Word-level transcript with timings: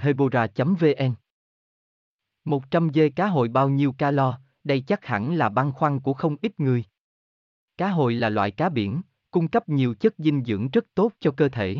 hebora 0.00 0.46
vn 0.56 1.14
100 2.44 2.90
dê 2.94 3.08
cá 3.08 3.26
hồi 3.26 3.48
bao 3.48 3.68
nhiêu 3.68 3.92
calo 3.92 4.38
đây 4.64 4.80
chắc 4.80 5.06
hẳn 5.06 5.34
là 5.34 5.48
băn 5.48 5.72
khoăn 5.72 6.00
của 6.00 6.12
không 6.12 6.36
ít 6.42 6.60
người. 6.60 6.84
Cá 7.76 7.88
hồi 7.88 8.14
là 8.14 8.28
loại 8.28 8.50
cá 8.50 8.68
biển 8.68 9.00
cung 9.30 9.48
cấp 9.48 9.68
nhiều 9.68 9.94
chất 9.94 10.14
dinh 10.18 10.44
dưỡng 10.44 10.68
rất 10.68 10.84
tốt 10.94 11.12
cho 11.20 11.30
cơ 11.30 11.48
thể. 11.48 11.78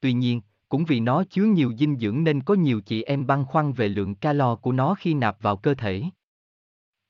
Tuy 0.00 0.12
nhiên 0.12 0.40
cũng 0.68 0.84
vì 0.84 1.00
nó 1.00 1.24
chứa 1.30 1.44
nhiều 1.44 1.72
dinh 1.78 1.98
dưỡng 1.98 2.24
nên 2.24 2.42
có 2.42 2.54
nhiều 2.54 2.80
chị 2.80 3.02
em 3.02 3.26
băn 3.26 3.44
khoăn 3.44 3.72
về 3.72 3.88
lượng 3.88 4.14
calo 4.14 4.56
của 4.56 4.72
nó 4.72 4.94
khi 4.94 5.14
nạp 5.14 5.42
vào 5.42 5.56
cơ 5.56 5.74
thể. 5.74 6.02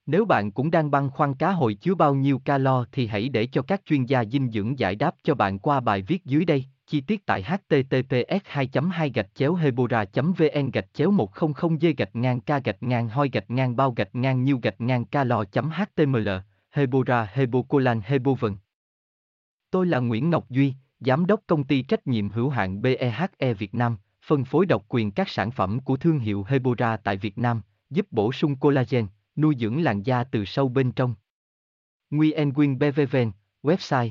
Nếu 0.07 0.25
bạn 0.25 0.53
cũng 0.53 0.71
đang 0.71 0.91
băn 0.91 1.11
khoăn 1.11 1.35
cá 1.35 1.53
hồi 1.53 1.75
chứa 1.75 1.95
bao 1.95 2.15
nhiêu 2.15 2.39
calo 2.39 2.85
thì 2.93 3.07
hãy 3.07 3.29
để 3.29 3.47
cho 3.47 3.63
các 3.63 3.83
chuyên 3.85 4.05
gia 4.05 4.25
dinh 4.25 4.51
dưỡng 4.51 4.79
giải 4.79 4.97
đáp 4.97 5.15
cho 5.23 5.35
bạn 5.35 5.59
qua 5.59 5.81
bài 5.81 6.03
viết 6.03 6.25
dưới 6.25 6.45
đây, 6.45 6.65
chi 6.87 7.01
tiết 7.01 7.27
tại 7.27 7.43
https 7.43 8.45
2 8.45 8.69
2 8.93 9.11
gạch 9.11 9.35
chéo 9.35 9.55
hebora 9.55 10.05
vn 10.15 10.71
gạch 10.73 10.95
chéo 10.95 11.11
100 11.11 11.79
g 11.79 11.87
gạch 11.97 12.17
ngang 12.17 12.41
k 12.41 12.47
gạch 12.65 12.83
ngang 12.83 13.09
hoi 13.09 13.31
gạch 13.33 13.51
ngang 13.51 13.77
bao 13.77 13.93
gạch 13.93 14.15
ngang 14.15 14.45
nhiêu 14.45 14.61
gạch 14.63 14.81
ngang 14.81 15.05
calo 15.05 15.45
html 15.53 16.29
hebora 16.71 17.29
hebocolan 17.33 18.01
hebovn 18.05 18.57
Tôi 19.71 19.87
là 19.87 19.99
Nguyễn 19.99 20.31
Ngọc 20.31 20.51
Duy, 20.51 20.75
Giám 21.01 21.27
đốc 21.27 21.41
công 21.47 21.65
ty 21.65 21.83
trách 21.83 22.07
nhiệm 22.07 22.29
hữu 22.29 22.49
hạn 22.49 22.83
BEHE 22.83 23.55
Việt 23.59 23.75
Nam, 23.75 23.97
phân 24.27 24.45
phối 24.45 24.67
độc 24.67 24.85
quyền 24.89 25.11
các 25.11 25.29
sản 25.29 25.51
phẩm 25.51 25.81
của 25.81 25.97
thương 25.97 26.19
hiệu 26.19 26.45
Hebora 26.49 26.97
tại 26.97 27.17
Việt 27.17 27.39
Nam, 27.39 27.63
giúp 27.91 28.07
bổ 28.11 28.33
sung 28.33 28.57
collagen, 28.57 29.07
nuôi 29.37 29.55
dưỡng 29.59 29.83
làn 29.83 30.03
da 30.03 30.25
từ 30.25 30.45
sâu 30.45 30.69
bên 30.69 30.93
trong. 30.93 31.15
Nguyen 32.11 32.53
Quyên 32.53 32.79
BVVN, 32.79 33.31
website 33.63 34.11